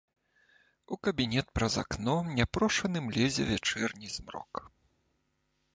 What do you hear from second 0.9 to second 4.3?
У кабінет праз акно няпрошаным лезе вячэрні